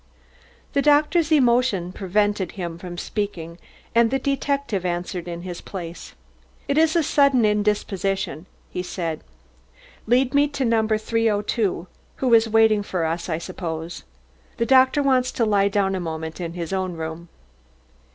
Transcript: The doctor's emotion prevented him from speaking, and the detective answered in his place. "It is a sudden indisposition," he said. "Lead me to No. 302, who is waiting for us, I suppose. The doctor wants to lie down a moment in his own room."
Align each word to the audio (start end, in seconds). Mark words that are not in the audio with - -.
The 0.73 0.81
doctor's 0.81 1.31
emotion 1.31 1.91
prevented 1.91 2.53
him 2.53 2.79
from 2.79 2.97
speaking, 2.97 3.59
and 3.93 4.09
the 4.09 4.17
detective 4.17 4.83
answered 4.83 5.27
in 5.27 5.43
his 5.43 5.61
place. 5.61 6.15
"It 6.67 6.75
is 6.79 6.95
a 6.95 7.03
sudden 7.03 7.45
indisposition," 7.45 8.47
he 8.71 8.81
said. 8.81 9.23
"Lead 10.07 10.33
me 10.33 10.47
to 10.47 10.65
No. 10.65 10.87
302, 10.87 11.85
who 12.15 12.33
is 12.33 12.49
waiting 12.49 12.81
for 12.81 13.05
us, 13.05 13.29
I 13.29 13.37
suppose. 13.37 14.03
The 14.57 14.65
doctor 14.65 15.03
wants 15.03 15.31
to 15.33 15.45
lie 15.45 15.67
down 15.69 15.93
a 15.93 15.99
moment 15.99 16.41
in 16.41 16.53
his 16.53 16.73
own 16.73 16.93
room." 16.93 17.29